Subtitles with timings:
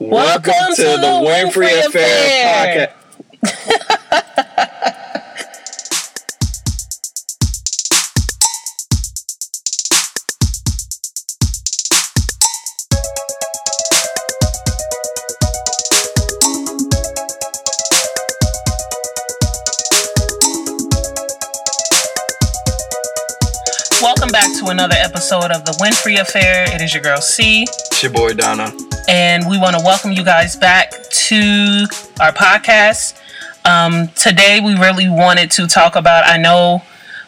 [0.00, 2.96] Welcome, Welcome to, to, the Winfrey, Winfrey Affair, Affair podcast.
[24.00, 26.74] Welcome back to another episode of the Winfrey Affair.
[26.74, 27.64] It is your girl C.
[27.64, 28.72] It's your boy Donna.
[29.10, 31.86] And we want to welcome you guys back to
[32.20, 33.20] our podcast.
[33.64, 36.24] Um, today, we really wanted to talk about.
[36.24, 36.82] I know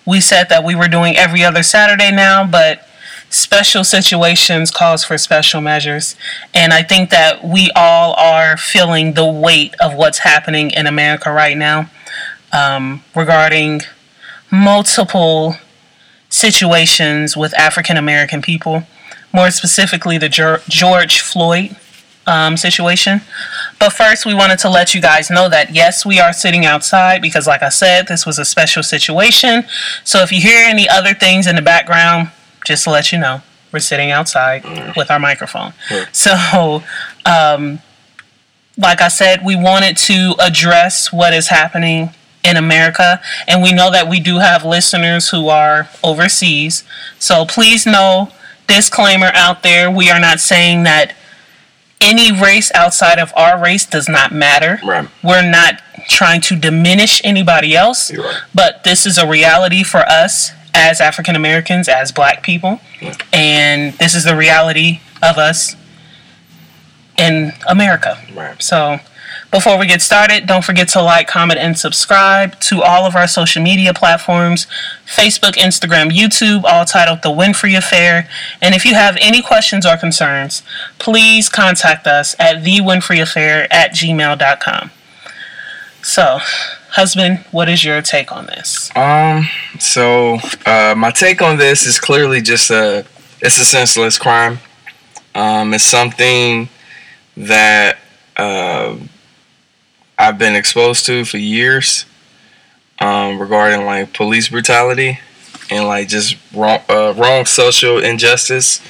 [0.06, 2.86] we said that we were doing every other Saturday now, but
[3.30, 6.14] special situations calls for special measures.
[6.54, 11.32] And I think that we all are feeling the weight of what's happening in America
[11.32, 11.90] right now
[12.52, 13.80] um, regarding
[14.52, 15.56] multiple
[16.30, 18.84] situations with African American people,
[19.32, 20.28] more specifically the
[20.68, 21.76] George Floyd
[22.26, 23.20] um, situation.
[23.78, 27.20] But first, we wanted to let you guys know that yes, we are sitting outside
[27.20, 29.64] because, like I said, this was a special situation.
[30.04, 32.30] So if you hear any other things in the background,
[32.64, 34.64] just to let you know, we're sitting outside
[34.96, 35.72] with our microphone.
[36.12, 36.82] So,
[37.24, 37.80] um,
[38.78, 42.10] like I said, we wanted to address what is happening
[42.44, 43.20] in America.
[43.46, 46.84] And we know that we do have listeners who are overseas.
[47.18, 48.30] So please know,
[48.66, 51.14] disclaimer out there, we are not saying that
[52.00, 54.80] any race outside of our race does not matter.
[54.84, 55.08] Right.
[55.22, 58.12] We're not trying to diminish anybody else.
[58.12, 58.40] Right.
[58.54, 62.80] But this is a reality for us as African Americans, as black people.
[63.00, 63.16] Yeah.
[63.32, 65.76] And this is the reality of us
[67.18, 68.18] in America.
[68.34, 68.60] Right.
[68.60, 68.98] So
[69.52, 73.28] before we get started, don't forget to like, comment, and subscribe to all of our
[73.28, 74.66] social media platforms
[75.06, 78.28] Facebook, Instagram, YouTube, all titled The Winfrey Affair.
[78.62, 80.62] And if you have any questions or concerns,
[80.98, 84.90] please contact us at thewinfreyaffair at gmail.com.
[86.02, 86.38] So,
[86.92, 88.90] husband, what is your take on this?
[88.96, 89.48] Um,
[89.78, 93.04] so uh, my take on this is clearly just a
[93.42, 94.60] it's a senseless crime.
[95.34, 96.68] Um, it's something
[97.36, 97.98] that
[100.42, 102.04] been exposed to for years
[102.98, 105.20] um, regarding like police brutality
[105.70, 108.82] and like just wrong, uh, wrong social injustice,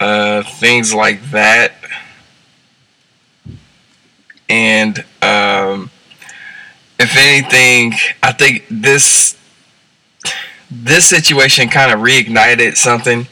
[0.00, 1.72] uh, things like that.
[4.50, 5.90] And um,
[6.98, 9.34] if anything, I think this
[10.70, 13.26] this situation kind of reignited something,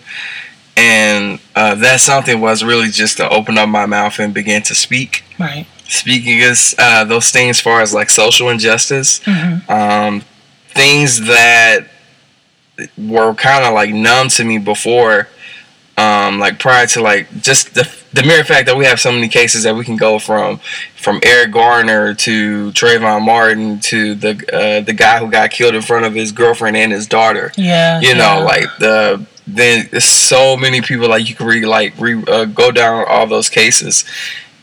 [0.78, 4.74] and uh, that something was really just to open up my mouth and begin to
[4.74, 5.24] speak.
[5.38, 9.70] Right speaking against uh, those things as far as like social injustice, mm-hmm.
[9.70, 10.22] um,
[10.68, 11.86] things that
[12.98, 15.28] were kind of like numb to me before,
[15.96, 19.28] um, like prior to like just the the mere fact that we have so many
[19.28, 20.58] cases that we can go from
[20.96, 25.82] from Eric Garner to Trayvon Martin to the uh, the guy who got killed in
[25.82, 27.52] front of his girlfriend and his daughter.
[27.56, 28.38] Yeah, you know, yeah.
[28.38, 32.70] like the then there's so many people like you can read like re, uh, go
[32.70, 34.04] down all those cases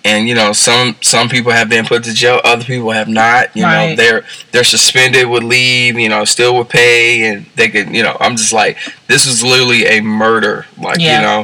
[0.03, 3.55] and you know some some people have been put to jail other people have not
[3.55, 3.89] you right.
[3.89, 8.01] know they're they're suspended with leave you know still with pay and they could you
[8.03, 11.19] know i'm just like this was literally a murder like yeah.
[11.19, 11.39] you know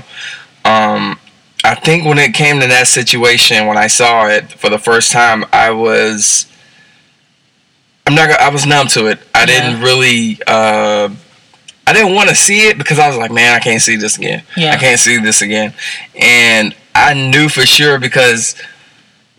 [0.69, 1.19] um
[1.63, 5.11] i think when it came to that situation when i saw it for the first
[5.11, 6.51] time i was
[8.05, 9.45] i'm not i was numb to it i yeah.
[9.45, 11.09] didn't really uh
[11.87, 14.17] I didn't want to see it because I was like, man, I can't see this
[14.17, 14.43] again.
[14.57, 14.71] Yeah.
[14.71, 15.73] I can't see this again.
[16.19, 18.55] And I knew for sure because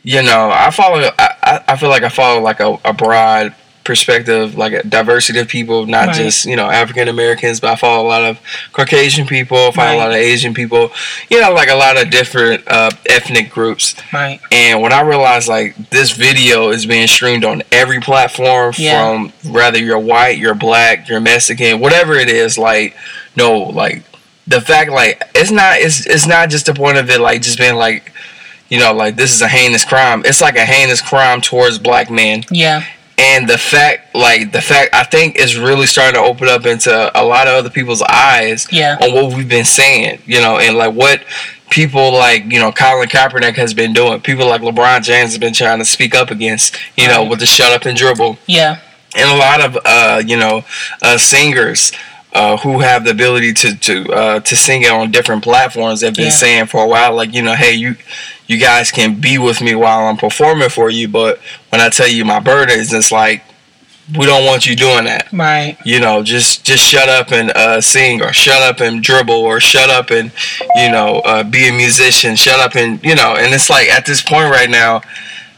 [0.03, 1.11] you know I follow.
[1.19, 3.55] I, I feel like I follow like a, a broad
[3.88, 6.16] perspective, like a diversity of people, not right.
[6.16, 8.38] just you know African Americans, but I follow a lot of
[8.72, 9.94] Caucasian people, I follow right.
[9.94, 10.93] a lot of Asian people,
[11.31, 13.97] you know, like a lot of different uh, ethnic groups.
[14.12, 14.41] Right.
[14.53, 19.00] And when I realized like this video is being streamed on every platform, yeah.
[19.00, 22.94] from whether you're white, you're black, you're Mexican, whatever it is, like
[23.34, 24.05] no, like
[24.47, 27.59] the fact like it's not it's it's not just the point of it like just
[27.59, 28.12] being like
[28.69, 32.11] you know like this is a heinous crime it's like a heinous crime towards black
[32.11, 32.82] men yeah
[33.19, 36.91] and the fact like the fact i think is really starting to open up into
[37.20, 38.97] a lot of other people's eyes yeah.
[39.03, 41.23] on what we've been saying you know and like what
[41.70, 45.53] people like you know colin kaepernick has been doing people like lebron james has been
[45.53, 47.12] trying to speak up against you right.
[47.12, 48.81] know with the shut up and dribble yeah
[49.17, 50.65] and a lot of uh you know
[51.03, 51.93] uh singers
[52.35, 56.15] uh, who have the ability to to uh, to sing it on different platforms have
[56.15, 56.31] been yeah.
[56.31, 57.97] saying for a while, like you know, hey, you
[58.49, 62.09] you guys can be with me while I'm performing for you, but when I tell
[62.09, 63.45] you my burden is just like
[64.17, 65.31] we don't want you doing that.
[65.33, 65.77] Right.
[65.85, 69.61] You know, just just shut up and uh, sing, or shut up and dribble, or
[69.61, 70.33] shut up and
[70.77, 72.35] you know uh, be a musician.
[72.35, 73.37] Shut up and you know.
[73.37, 75.03] And it's like at this point right now,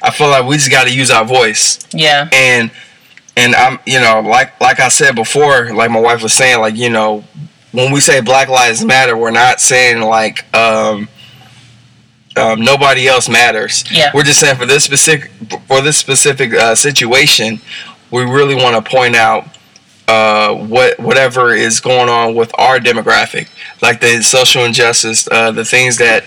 [0.02, 1.78] I feel like we just got to use our voice.
[1.92, 2.28] Yeah.
[2.32, 2.72] And
[3.36, 6.74] and I'm you know like like I said before, like my wife was saying, like
[6.74, 7.22] you know
[7.70, 10.44] when we say Black Lives Matter, we're not saying like.
[10.56, 11.08] um
[12.40, 13.84] um, nobody else matters.
[13.90, 14.10] Yeah.
[14.14, 15.30] We're just saying for this specific
[15.66, 17.60] for this specific uh, situation,
[18.10, 19.46] we really want to point out
[20.08, 23.48] uh, what whatever is going on with our demographic,
[23.80, 26.24] like the social injustice, uh, the things that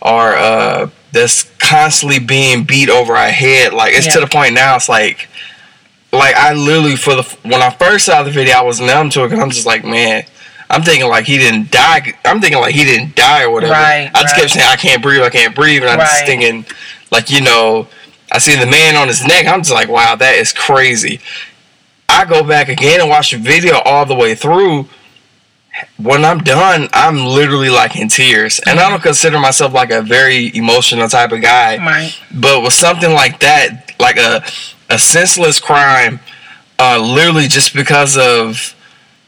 [0.00, 3.72] are uh, that's constantly being beat over our head.
[3.72, 4.12] Like it's yeah.
[4.12, 4.76] to the point now.
[4.76, 5.28] It's like,
[6.12, 9.24] like I literally for the when I first saw the video, I was numb to
[9.24, 10.24] it because I'm just like, man.
[10.68, 12.14] I'm thinking like he didn't die.
[12.24, 13.72] I'm thinking like he didn't die or whatever.
[13.72, 14.40] Right, I just right.
[14.40, 15.22] kept saying I can't breathe.
[15.22, 16.06] I can't breathe, and I'm right.
[16.06, 16.66] just thinking
[17.10, 17.88] like you know
[18.32, 19.46] I see the man on his neck.
[19.46, 21.20] I'm just like, wow, that is crazy.
[22.08, 24.88] I go back again and watch the video all the way through.
[25.98, 28.60] When I'm done, I'm literally like in tears.
[28.66, 31.76] And I don't consider myself like a very emotional type of guy.
[31.76, 32.18] Right.
[32.34, 34.44] But with something like that, like a
[34.88, 36.20] a senseless crime,
[36.78, 38.74] uh, literally just because of,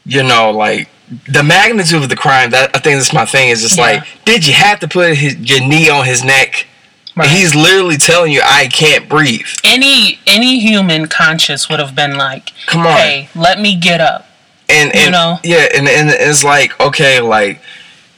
[0.05, 0.89] you know, like
[1.27, 3.83] the magnitude of the crime, that I think that's my thing, is just yeah.
[3.83, 6.67] like, did you have to put his, your knee on his neck?
[7.15, 7.29] Right.
[7.29, 12.51] He's literally telling you, "I can't breathe." Any any human conscious would have been like,
[12.67, 14.27] "Come on, hey, let me get up."
[14.69, 17.59] And, and you know, yeah, and and it's like okay, like,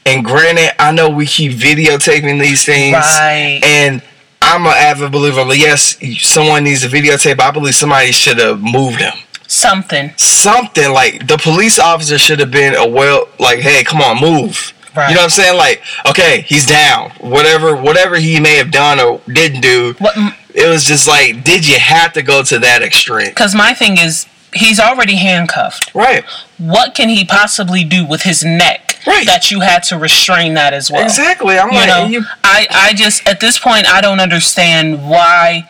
[0.05, 3.61] and granted, I know we keep videotaping these things, right?
[3.63, 4.03] And
[4.41, 5.45] I'm an avid believer.
[5.53, 7.39] Yes, someone needs a videotape.
[7.39, 9.13] I believe somebody should have moved him.
[9.51, 10.13] Something.
[10.15, 14.73] Something like the police officer should have been a well, like, hey, come on, move.
[14.95, 15.09] Right.
[15.09, 15.57] You know what I'm saying?
[15.57, 17.11] Like, okay, he's down.
[17.19, 20.15] Whatever, whatever he may have done or didn't do, what,
[20.55, 23.27] it was just like, did you have to go to that extreme?
[23.27, 25.93] Because my thing is, he's already handcuffed.
[25.93, 26.23] Right.
[26.57, 29.25] What can he possibly do with his neck right.
[29.25, 31.03] that you had to restrain that as well?
[31.03, 31.59] Exactly.
[31.59, 32.23] I'm you like, know, you...
[32.43, 35.69] I, I just at this point I don't understand why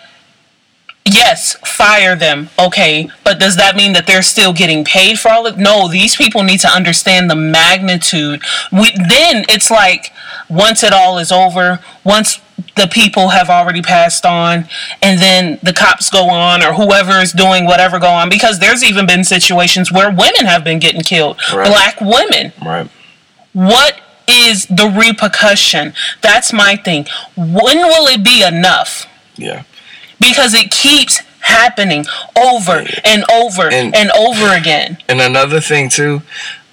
[1.05, 5.47] yes, fire them, okay, but does that mean that they're still getting paid for all
[5.47, 8.41] of No, these people need to understand the magnitude.
[8.71, 10.11] We, then it's like
[10.49, 12.39] once it all is over, once
[12.75, 14.67] the people have already passed on
[15.01, 18.83] and then the cops go on or whoever is doing whatever go on because there's
[18.83, 21.67] even been situations where women have been getting killed, right.
[21.67, 22.53] black women.
[22.63, 22.89] Right.
[23.53, 25.93] What is the repercussion?
[26.21, 27.07] That's my thing.
[27.35, 29.07] When will it be enough?
[29.35, 29.63] Yeah
[30.21, 32.05] because it keeps happening
[32.37, 34.97] over and over and, and over again.
[35.09, 36.21] And another thing too,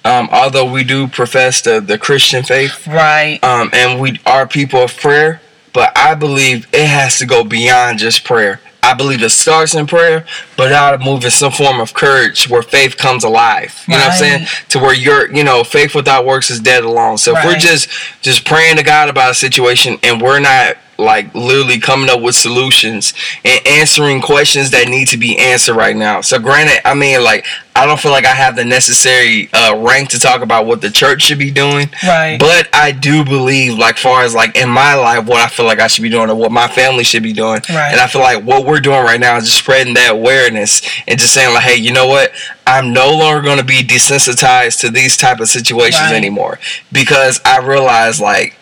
[0.05, 3.43] um, although we do profess the, the Christian faith, right?
[3.43, 5.41] Um, and we are people of prayer,
[5.73, 8.61] but I believe it has to go beyond just prayer.
[8.81, 10.25] I believe it starts in prayer,
[10.55, 13.83] but out of moving some form of courage where faith comes alive.
[13.87, 13.99] You right.
[13.99, 14.47] know what I'm saying?
[14.69, 17.17] To where you're, you know, faith without works is dead alone.
[17.17, 17.45] So right.
[17.45, 17.89] if we're just
[18.21, 22.35] just praying to God about a situation and we're not like literally coming up with
[22.35, 23.13] solutions
[23.43, 26.21] and answering questions that need to be answered right now.
[26.21, 30.09] So granted, I mean like I don't feel like I have the necessary uh, rank
[30.09, 31.89] to talk about what the church should be doing.
[32.05, 32.37] Right.
[32.37, 35.79] But I do believe like far as like in my life what I feel like
[35.79, 37.61] I should be doing or what my family should be doing.
[37.69, 37.91] Right.
[37.91, 41.17] And I feel like what we're doing right now is just spreading that awareness and
[41.17, 42.33] just saying like, hey, you know what?
[42.67, 46.15] I'm no longer going to be desensitized to these type of situations right.
[46.15, 46.59] anymore
[46.91, 48.58] because I realize like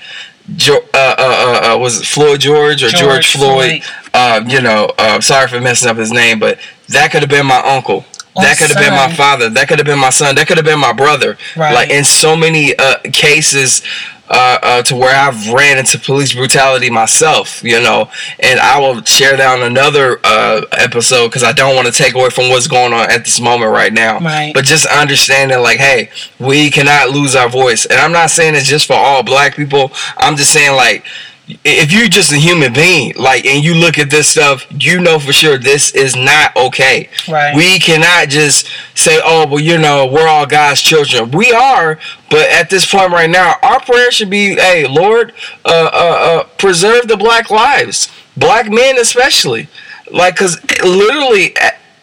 [0.56, 3.84] jo- uh, uh, uh, uh, was it Floyd George or George, George Floyd?
[3.84, 4.12] Floyd.
[4.14, 7.46] Uh, you know, uh, sorry for messing up his name, but that could have been
[7.46, 8.06] my uncle.
[8.36, 9.50] that could have been my father.
[9.50, 10.36] That could have been my son.
[10.36, 11.38] That could have been my brother.
[11.56, 11.74] Right.
[11.74, 13.82] Like in so many uh, cases,
[14.30, 19.04] uh, uh, to where I've ran into police brutality myself, you know, and I will
[19.04, 22.68] share that on another uh, episode because I don't want to take away from what's
[22.68, 24.20] going on at this moment right now.
[24.20, 24.54] Right.
[24.54, 28.68] But just understanding, like, hey, we cannot lose our voice, and I'm not saying it's
[28.68, 29.92] just for all black people.
[30.18, 31.06] I'm just saying, like,
[31.48, 35.18] if you're just a human being, like, and you look at this stuff, you know
[35.18, 37.10] for sure this is not okay.
[37.28, 37.56] Right.
[37.56, 41.32] We cannot just say, oh, well, you know, we're all God's children.
[41.32, 42.00] We are,
[42.30, 45.98] but at this point right now, our prayer should be, hey, Lord, uh, uh,
[46.42, 49.70] uh, preserve the black lives, black men especially.
[50.12, 51.56] Like, because literally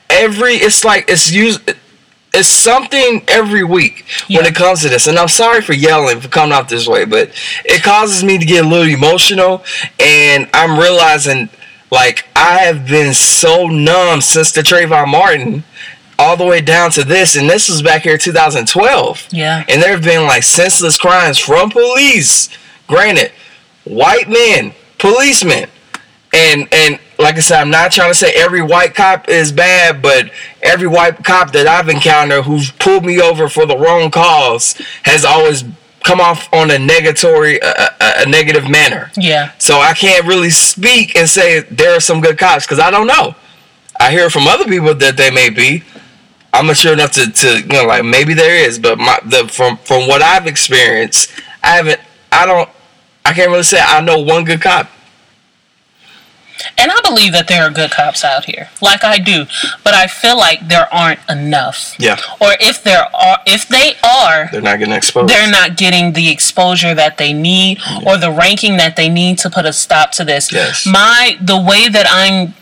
[0.09, 1.75] every, it's like, it's used
[2.35, 4.39] it's something every week yeah.
[4.39, 5.07] when it comes to this.
[5.07, 7.31] And I'm sorry for yelling for coming out this way, but
[7.65, 9.65] it causes me to get a little emotional.
[10.01, 11.49] And I'm realizing,
[11.91, 15.65] like, I have been so numb since the Trayvon Martin
[16.19, 17.37] all the way down to this.
[17.37, 19.29] And this was back here in 2012.
[19.31, 19.65] Yeah.
[19.69, 22.49] And there have been, like, senseless crimes from police.
[22.87, 23.33] Granted,
[23.85, 25.69] white men, policemen.
[26.35, 30.03] And and like I said, I'm not trying to say every white cop is bad,
[30.03, 30.31] but
[30.63, 34.75] every white cop that I've encountered who's pulled me over for the wrong cause
[35.05, 35.65] has always
[36.03, 39.11] come off on a negatory, a, a, negative manner.
[39.17, 39.53] Yeah.
[39.59, 43.07] So I can't really speak and say there are some good cops because I don't
[43.07, 43.35] know.
[43.99, 45.83] I hear from other people that they may be.
[46.53, 49.49] I'm not sure enough to, to you know like maybe there is, but my the
[49.49, 52.01] from from what I've experienced, I haven't.
[52.31, 52.69] I don't.
[53.25, 54.89] I can't really say I know one good cop.
[56.79, 59.47] And I believe that there are good cops out here, like I do,
[59.83, 61.95] but I feel like there aren't enough.
[61.99, 62.17] Yeah.
[62.41, 65.33] Or if there are, if they are, they're not getting exposed.
[65.33, 68.01] They're not getting the exposure that they need yeah.
[68.07, 70.53] or the ranking that they need to put a stop to this.
[70.53, 70.87] Yes.
[70.87, 72.55] My the way that I'm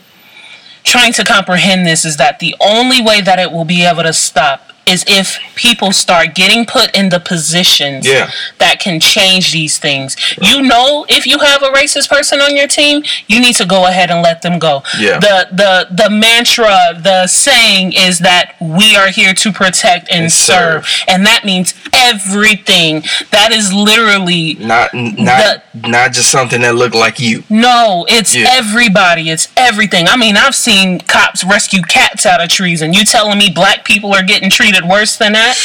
[0.83, 4.13] trying to comprehend this is that the only way that it will be able to
[4.13, 8.29] stop is if people start getting put in the positions yeah.
[8.73, 10.15] That can change these things.
[10.41, 10.49] Right.
[10.49, 13.87] You know, if you have a racist person on your team, you need to go
[13.87, 14.83] ahead and let them go.
[14.99, 15.19] Yeah.
[15.19, 20.31] The the the mantra, the saying is that we are here to protect and, and
[20.31, 20.85] serve.
[20.85, 21.03] serve.
[21.07, 23.03] and that means everything.
[23.31, 27.43] That is literally not not the, not just something that looked like you.
[27.49, 28.45] No, it's yeah.
[28.49, 29.29] everybody.
[29.29, 30.07] It's everything.
[30.07, 33.85] I mean, I've seen cops rescue cats out of trees, and you telling me black
[33.85, 35.57] people are getting treated treated worse than that.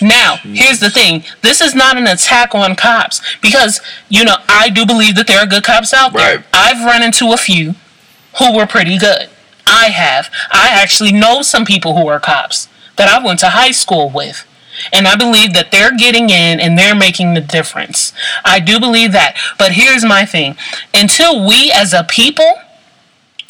[0.00, 1.24] Now, here's the thing.
[1.42, 5.38] This is not an attack on cops because, you know, I do believe that there
[5.38, 6.36] are good cops out there.
[6.36, 6.46] Right.
[6.52, 7.74] I've run into a few
[8.38, 9.28] who were pretty good.
[9.66, 10.30] I have.
[10.50, 14.46] I actually know some people who are cops that I went to high school with.
[14.92, 18.12] And I believe that they're getting in and they're making the difference.
[18.44, 19.36] I do believe that.
[19.58, 20.56] But here's my thing
[20.94, 22.54] until we as a people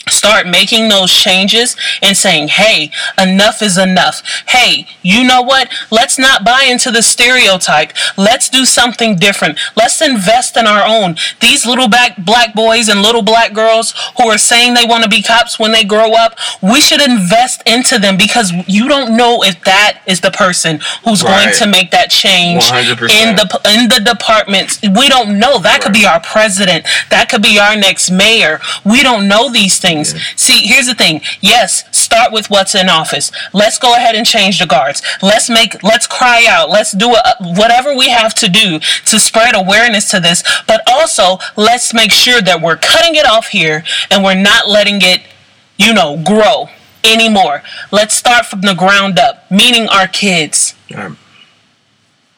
[0.08, 4.22] start making those changes and saying, hey, enough is enough.
[4.48, 5.72] Hey, you know what?
[5.90, 7.92] Let's not buy into the stereotype.
[8.16, 9.58] Let's do something different.
[9.76, 11.16] Let's invest in our own.
[11.40, 12.16] These little black,
[12.54, 15.84] boys and little black girls who are saying they want to be cops when they
[15.84, 20.30] grow up, we should invest into them because you don't know if that is the
[20.30, 21.44] person who's right.
[21.44, 23.10] going to make that change 100%.
[23.10, 24.80] in the in the departments.
[24.82, 25.58] We don't know.
[25.58, 25.82] That right.
[25.82, 26.86] could be our president.
[27.10, 28.60] That could be our next mayor.
[28.84, 30.14] We don't know these things things.
[30.14, 30.20] Yeah.
[30.36, 31.20] See, here's the thing.
[31.40, 33.30] Yes, start with what's in office.
[33.52, 35.02] Let's go ahead and change the guards.
[35.22, 36.70] Let's make, let's cry out.
[36.70, 40.42] Let's do a, whatever we have to do to spread awareness to this.
[40.66, 45.00] But also, let's make sure that we're cutting it off here and we're not letting
[45.02, 45.22] it,
[45.78, 46.68] you know, grow
[47.04, 47.62] anymore.
[47.90, 50.74] Let's start from the ground up, meaning our kids.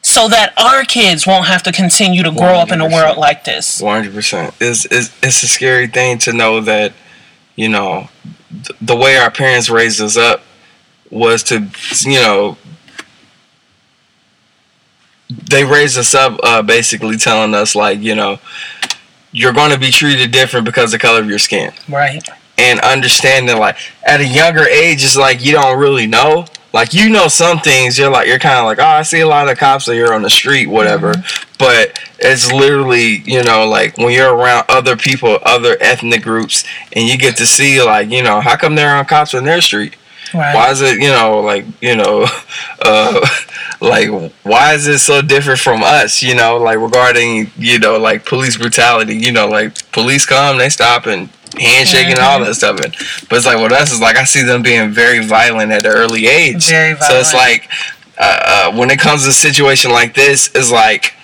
[0.01, 2.61] so that our kids won't have to continue to grow 100%.
[2.61, 3.81] up in a world like this.
[3.81, 4.53] 100%.
[4.61, 6.93] It's, it's, it's a scary thing to know that
[7.55, 8.09] you know,
[8.49, 10.41] th- the way our parents raised us up
[11.09, 11.69] was to,
[12.01, 12.57] you know,
[15.49, 18.39] they raised us up uh, basically telling us like, you know,
[19.31, 21.73] you're going to be treated different because of the color of your skin.
[21.89, 22.27] Right.
[22.57, 26.45] And understanding like at a younger age, it's like you don't really know
[26.75, 29.27] like you know some things you're like you're kind of like oh I see a
[29.27, 31.53] lot of cops that you're on the street whatever mm-hmm.
[31.57, 37.07] but it's literally you know like when you're around other people other ethnic groups and
[37.07, 39.95] you get to see like you know how come there aren't cops on their street
[40.33, 40.55] right.
[40.55, 42.25] why is it you know like you know
[42.81, 43.27] uh
[43.81, 44.09] like
[44.43, 48.57] why is it so different from us you know like regarding you know like police
[48.57, 51.29] brutality you know like police come they stop and
[51.59, 52.19] handshaking mm-hmm.
[52.19, 52.79] and all that stuff.
[52.81, 52.93] And,
[53.29, 56.27] but it's like, well, that's like I see them being very violent at an early
[56.27, 56.65] age.
[56.65, 57.69] So it's like
[58.17, 58.39] uh,
[58.71, 61.14] uh, when it comes to a situation like this, is like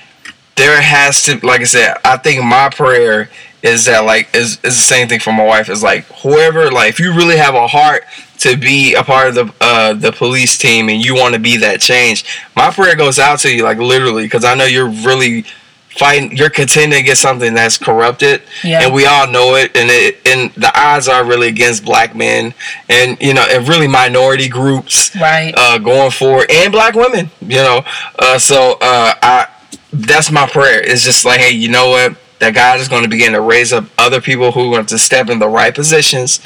[0.56, 3.30] there has to, like I said, I think my prayer
[3.64, 5.70] is that like is is the same thing for my wife.
[5.70, 8.04] Is like whoever, like if you really have a heart
[8.40, 11.58] to be a part of the uh, the police team and you want to be
[11.58, 15.46] that change, my prayer goes out to you, like literally, because I know you're really
[15.92, 18.82] fighting you're contending against something that's corrupted yeah.
[18.82, 22.54] and we all know it and it and the odds are really against black men
[22.88, 27.58] and you know and really minority groups right uh going forward and black women you
[27.58, 27.84] know
[28.20, 29.48] uh so uh i
[29.94, 33.10] that's my prayer it's just like hey you know what that god is going to
[33.10, 36.40] begin to raise up other people who want to step in the right positions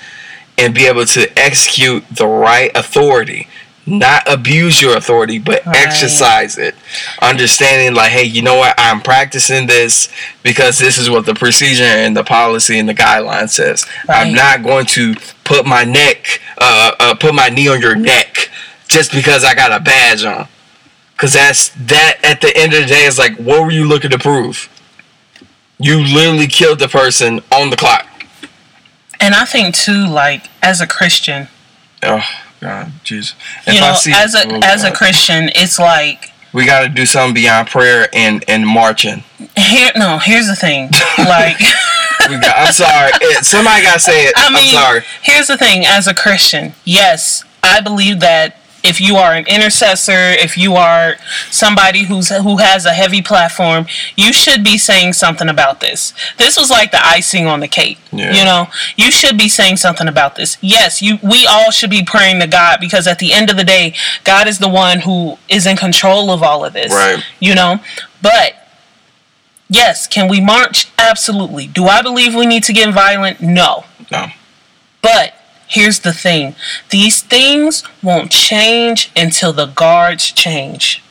[0.58, 3.48] and be able to execute the right authority
[3.88, 5.75] not abuse your authority, but right.
[5.75, 6.75] exercise it.
[7.22, 8.74] Understanding, like, hey, you know what?
[8.78, 10.10] I'm practicing this
[10.44, 13.86] because this is what the procedure and the policy and the guideline says.
[14.08, 14.28] Right.
[14.28, 18.50] I'm not going to put my neck, uh, uh, put my knee on your neck
[18.88, 20.48] just because I got a badge on.
[21.16, 22.20] Because that's that.
[22.24, 24.70] At the end of the day, is like, what were you looking to prove?
[25.80, 28.08] You literally killed the person on the clock.
[29.20, 31.48] And I think too, like, as a Christian.
[32.04, 32.24] Oh
[32.60, 33.36] God, Jesus.
[33.68, 34.92] You know, see, as a oh as God.
[34.92, 39.24] a Christian, it's like we got to do something beyond prayer and and marching.
[39.58, 40.20] Here, no.
[40.22, 41.60] Here's the thing, like.
[42.30, 42.56] we got.
[42.58, 43.12] I'm sorry.
[43.22, 44.34] It, somebody got to say it.
[44.36, 45.02] I mean, I'm sorry.
[45.22, 50.12] Here's the thing: as a Christian, yes, I believe that if you are an intercessor,
[50.13, 51.15] if you are
[51.50, 56.13] somebody who's who has a heavy platform, you should be saying something about this.
[56.38, 57.98] This was like the icing on the cake.
[58.12, 58.34] Yeah.
[58.34, 60.58] You know, you should be saying something about this.
[60.62, 63.63] Yes, you we all should be praying to God because at the end of the
[63.63, 66.94] day, God is the one who is in control of all of this.
[66.94, 67.24] Right.
[67.39, 67.80] You know,
[68.22, 68.54] but
[69.70, 70.88] yes, can we march?
[70.98, 71.68] Absolutely.
[71.68, 73.42] Do I believe we need to get violent?
[73.42, 73.86] No.
[74.12, 74.27] No.
[75.01, 75.34] But
[75.68, 76.56] Here's the thing
[76.90, 81.04] these things won't change until the guards change.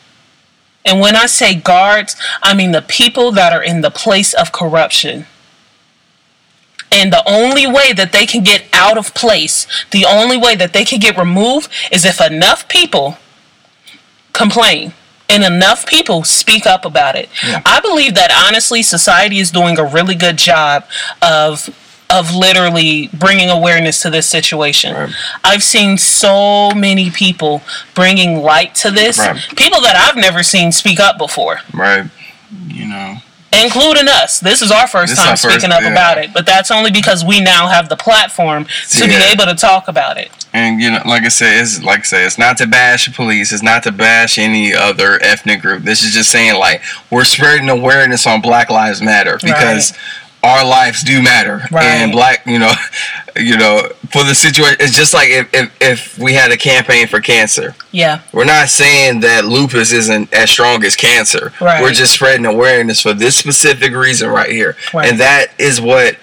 [0.85, 4.53] And when I say guards, I mean the people that are in the place of
[4.53, 5.27] corruption.
[6.93, 10.73] And the only way that they can get out of place, the only way that
[10.73, 13.19] they can get removed is if enough people
[14.33, 14.93] complain
[15.29, 17.29] and enough people speak up about it.
[17.43, 17.63] Yeah.
[17.67, 20.85] I believe that honestly, society is doing a really good job
[21.21, 21.69] of
[22.11, 24.95] of literally bringing awareness to this situation.
[24.95, 25.15] Right.
[25.43, 27.63] I've seen so many people
[27.95, 29.19] bringing light to this.
[29.19, 29.37] Right.
[29.57, 31.59] People that I've never seen speak up before.
[31.73, 32.09] Right.
[32.69, 33.17] You know.
[33.53, 34.41] Including us.
[34.41, 35.93] This is our first this time speaking first, up yeah.
[35.93, 36.33] about it.
[36.33, 39.19] But that's only because we now have the platform to yeah.
[39.19, 40.31] be able to talk about it.
[40.53, 43.53] And you know, like I said, it's like I said, it's not to bash police,
[43.53, 45.83] it's not to bash any other ethnic group.
[45.83, 50.01] This is just saying like we're spreading awareness on Black Lives Matter because right
[50.45, 51.85] our lives do matter right.
[51.85, 52.73] and black you know
[53.37, 57.07] you know for the situation it's just like if, if, if we had a campaign
[57.07, 61.83] for cancer yeah we're not saying that lupus isn't as strong as cancer right.
[61.83, 65.11] we're just spreading awareness for this specific reason right here right.
[65.11, 66.17] and that is what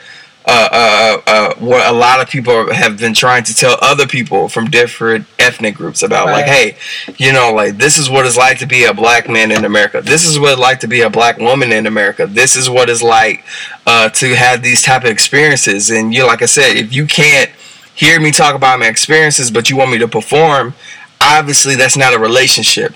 [0.46, 4.50] uh, uh, uh, what a lot of people have been trying to tell other people
[4.50, 6.26] from different ethnic groups about.
[6.26, 6.34] Right.
[6.34, 6.78] Like, hey,
[7.18, 10.02] you know, like this is what it's like to be a black man in America.
[10.02, 12.26] This is what it's like to be a black woman in America.
[12.26, 13.46] This is what it's like
[13.86, 15.92] uh, to have these type of experiences.
[15.92, 17.52] And you, like I said, if you can't
[17.94, 20.74] hear me talk about my experiences, but you want me to perform,
[21.22, 22.96] obviously that's not a relationship.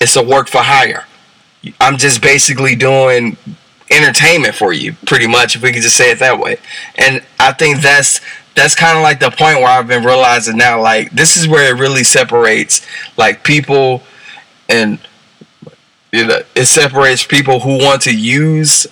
[0.00, 1.06] It's a work for hire.
[1.80, 3.36] I'm just basically doing
[3.96, 6.58] entertainment for you, pretty much, if we could just say it that way.
[6.96, 8.20] And I think that's
[8.54, 11.74] that's kind of like the point where I've been realizing now, like this is where
[11.74, 14.02] it really separates like people
[14.68, 14.98] and
[16.12, 18.86] you know, it separates people who want to use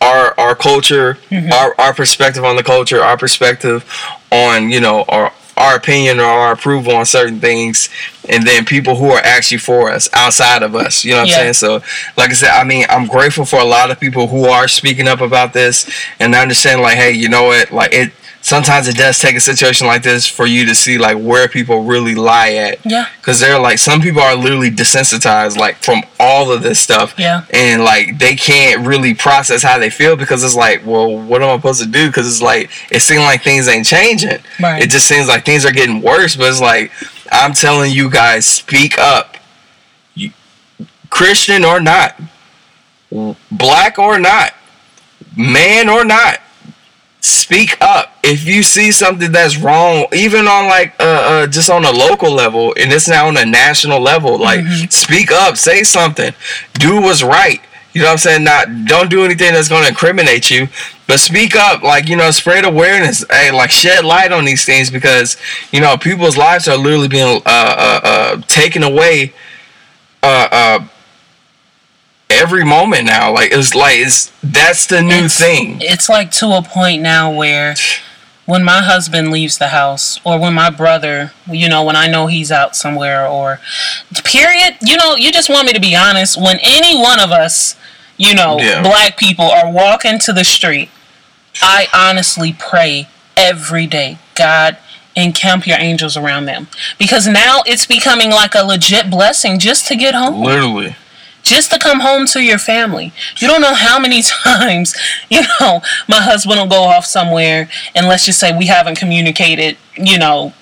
[0.00, 1.52] our our culture, mm-hmm.
[1.52, 3.84] our our perspective on the culture, our perspective
[4.30, 7.88] on you know our our opinion or our approval on certain things
[8.28, 11.34] and then people who are actually for us outside of us you know what yeah.
[11.34, 11.74] i'm saying so
[12.16, 15.06] like i said i mean i'm grateful for a lot of people who are speaking
[15.06, 18.96] up about this and i understand like hey you know what like it sometimes it
[18.96, 22.52] does take a situation like this for you to see like where people really lie
[22.52, 22.84] at.
[22.84, 23.08] Yeah.
[23.16, 27.14] Because they're like some people are literally desensitized like from all of this stuff.
[27.16, 27.44] Yeah.
[27.52, 31.48] And like they can't really process how they feel because it's like, well, what am
[31.48, 32.08] I supposed to do?
[32.08, 34.40] Because it's like it seems like things ain't changing.
[34.60, 34.82] Right.
[34.82, 36.36] It just seems like things are getting worse.
[36.36, 36.90] But it's like
[37.30, 39.36] I'm telling you guys, speak up.
[40.14, 40.32] You,
[41.08, 42.20] Christian or not,
[43.50, 44.52] black or not,
[45.36, 46.40] man or not
[47.22, 48.16] speak up.
[48.22, 52.32] If you see something that's wrong even on like uh, uh just on a local
[52.32, 54.88] level and it's now on a national level like mm-hmm.
[54.90, 56.34] speak up say something.
[56.74, 57.60] Do what's right.
[57.94, 58.44] You know what i'm saying?
[58.44, 60.66] Not don't do anything that's going to incriminate you
[61.06, 61.82] but speak up.
[61.82, 63.24] Like you know spread awareness.
[63.30, 65.36] Hey like shed light on these things because
[65.70, 69.32] you know people's lives are literally being uh uh, uh taken away
[70.22, 70.86] uh uh
[72.32, 73.32] every moment now.
[73.32, 75.78] Like it's like it's that's the new it's, thing.
[75.80, 77.74] It's like to a point now where
[78.46, 82.26] when my husband leaves the house or when my brother, you know, when I know
[82.26, 83.60] he's out somewhere or
[84.24, 87.76] period, you know, you just want me to be honest, when any one of us,
[88.16, 88.82] you know, yeah.
[88.82, 90.90] black people are walking to the street,
[91.60, 94.76] I honestly pray every day, God,
[95.14, 96.66] encamp your angels around them
[96.98, 100.42] because now it's becoming like a legit blessing just to get home.
[100.42, 100.96] Literally
[101.42, 103.12] just to come home to your family.
[103.38, 104.94] You don't know how many times,
[105.30, 109.76] you know, my husband will go off somewhere and let's just say we haven't communicated,
[109.96, 110.52] you know,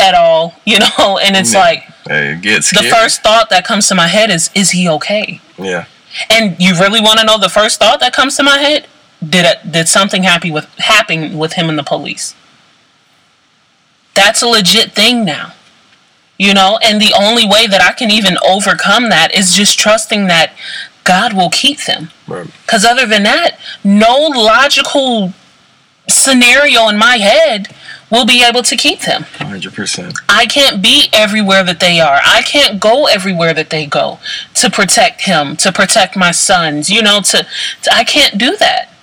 [0.00, 1.60] at all, you know, and it's yeah.
[1.60, 5.40] like hey, it the first thought that comes to my head is is he okay?
[5.58, 5.86] Yeah.
[6.30, 8.86] And you really want to know the first thought that comes to my head?
[9.26, 12.34] Did it, did something happy with happen with him and the police?
[14.14, 15.53] That's a legit thing now
[16.38, 16.78] you know?
[16.82, 20.52] And the only way that i can even overcome that is just trusting that
[21.04, 22.10] god will keep them.
[22.26, 22.92] Because right.
[22.92, 25.32] other than that no logical
[26.08, 27.74] scenario in my head
[28.10, 29.22] will be able to keep them.
[29.22, 32.20] 100% i can't be everywhere that they are.
[32.24, 34.18] I can't go everywhere that they go
[34.54, 37.46] to protect him to protect my sons you know to,
[37.82, 38.93] to i can't do that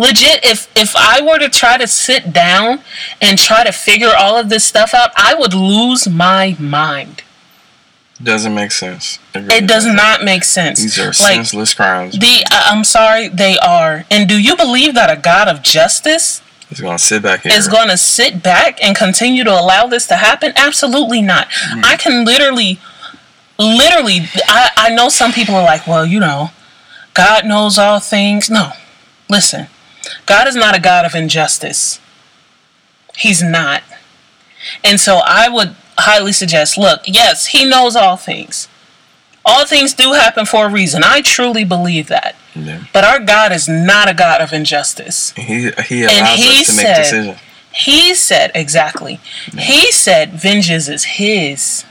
[0.00, 2.80] legit if if i were to try to sit down
[3.20, 7.22] and try to figure all of this stuff out i would lose my mind.
[8.22, 9.18] Doesn't make sense.
[9.34, 9.96] It, really it does doesn't.
[9.96, 10.82] not make sense.
[10.82, 12.18] These are like, senseless crimes.
[12.18, 14.04] the uh, i'm sorry they are.
[14.10, 17.52] And do you believe that a god of justice is going to sit back here.
[17.52, 20.52] is going to sit back and continue to allow this to happen?
[20.56, 21.48] Absolutely not.
[21.48, 21.84] Mm.
[21.84, 22.78] i can literally
[23.58, 26.50] literally I, I know some people are like well you know
[27.14, 28.50] god knows all things.
[28.50, 28.72] No.
[29.28, 29.68] Listen
[30.26, 32.00] God is not a God of injustice.
[33.16, 33.82] He's not.
[34.84, 38.68] And so I would highly suggest look, yes, He knows all things.
[39.44, 41.02] All things do happen for a reason.
[41.04, 42.36] I truly believe that.
[42.54, 42.84] Yeah.
[42.92, 45.32] But our God is not a God of injustice.
[45.32, 47.38] He, he allows he us to said, make decisions.
[47.72, 49.20] He said, exactly.
[49.52, 49.60] Yeah.
[49.62, 51.84] He said, vengeance is His.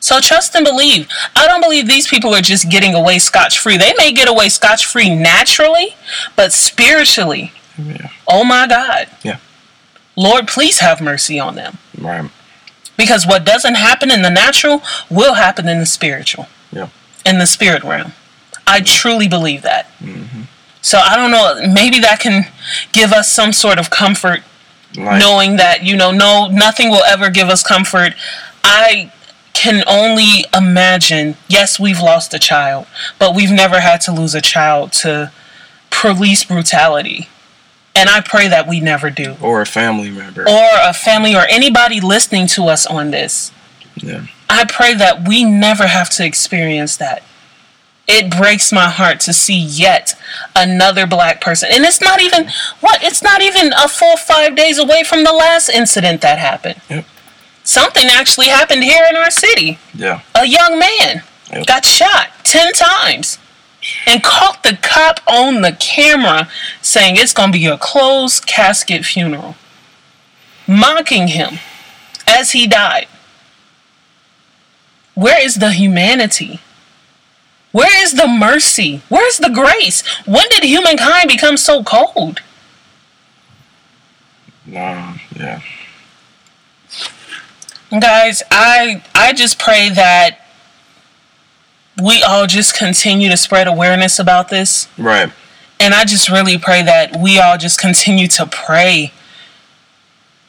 [0.00, 1.08] So trust and believe.
[1.34, 3.76] I don't believe these people are just getting away scotch free.
[3.76, 5.96] They may get away scotch free naturally,
[6.36, 8.10] but spiritually, yeah.
[8.26, 9.08] oh my God.
[9.22, 9.38] Yeah.
[10.16, 11.78] Lord, please have mercy on them.
[11.96, 12.30] Right.
[12.96, 16.46] Because what doesn't happen in the natural will happen in the spiritual.
[16.72, 16.88] Yeah.
[17.24, 18.12] In the spirit realm.
[18.66, 19.90] I truly believe that.
[20.00, 20.42] Mm-hmm.
[20.82, 21.72] So I don't know.
[21.72, 22.50] Maybe that can
[22.92, 24.42] give us some sort of comfort,
[24.96, 28.14] like, knowing that you know, no, nothing will ever give us comfort.
[28.64, 29.12] I
[29.58, 32.86] can only imagine yes, we've lost a child,
[33.18, 35.32] but we've never had to lose a child to
[35.90, 37.28] police brutality.
[37.92, 39.36] And I pray that we never do.
[39.42, 40.42] Or a family member.
[40.42, 43.50] Or a family or anybody listening to us on this.
[43.96, 44.26] Yeah.
[44.48, 47.24] I pray that we never have to experience that.
[48.06, 50.14] It breaks my heart to see yet
[50.54, 51.70] another black person.
[51.72, 52.48] And it's not even
[52.80, 53.02] what?
[53.02, 56.80] It's not even a full 5 days away from the last incident that happened.
[56.88, 57.04] Yep
[57.68, 59.78] something actually happened here in our city.
[59.94, 60.22] Yeah.
[60.34, 61.66] A young man yep.
[61.66, 63.38] got shot 10 times
[64.06, 66.48] and caught the cop on the camera
[66.80, 69.54] saying it's going to be a closed casket funeral,
[70.66, 71.58] mocking him
[72.26, 73.06] as he died.
[75.14, 76.60] Where is the humanity?
[77.72, 79.02] Where is the mercy?
[79.10, 80.02] Where's the grace?
[80.24, 82.40] When did humankind become so cold?
[84.66, 85.60] Wow, yeah
[87.90, 90.40] guys i i just pray that
[92.02, 94.88] we all just continue to spread awareness about this.
[94.98, 95.32] Right.
[95.80, 99.12] And i just really pray that we all just continue to pray.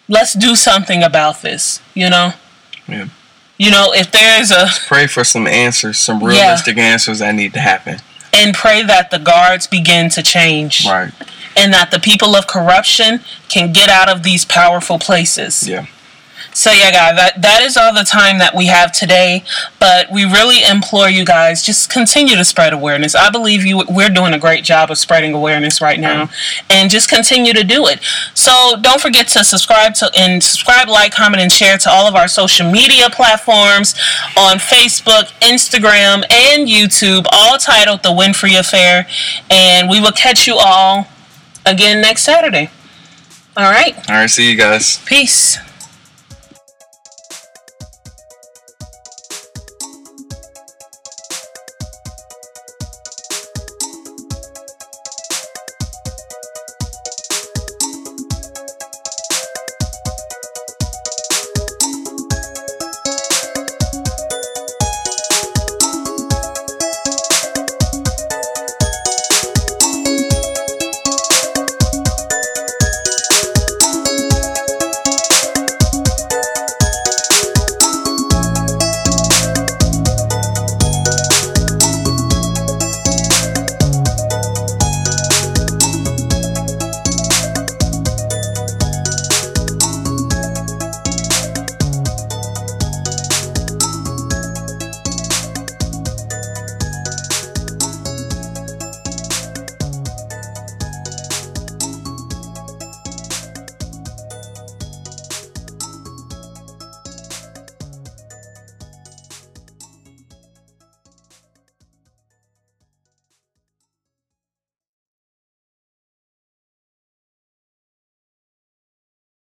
[0.08, 2.34] Let's do something about this you know?
[2.88, 3.08] Yeah.
[3.58, 6.84] You know if there's a pray for some answers some realistic yeah.
[6.84, 8.00] answers that need to happen.
[8.34, 10.86] And pray that the guards begin to change.
[10.86, 11.12] Right.
[11.58, 15.68] And that the people of corruption can get out of these powerful places.
[15.68, 15.88] Yeah
[16.54, 19.44] so yeah, guys, that that is all the time that we have today.
[19.80, 23.16] But we really implore you guys just continue to spread awareness.
[23.16, 26.30] I believe you we're doing a great job of spreading awareness right now,
[26.70, 28.00] and just continue to do it.
[28.34, 32.16] So don't forget to subscribe to and subscribe, like, comment, and share to all of
[32.16, 33.96] our social media platforms
[34.38, 39.08] on Facebook, Instagram, and YouTube, all titled The Winfrey Affair.
[39.50, 41.08] And we will catch you all
[41.66, 42.70] again next Saturday.
[43.56, 43.96] All right.
[44.10, 44.30] All right.
[44.30, 45.00] See you guys.
[45.06, 45.58] Peace.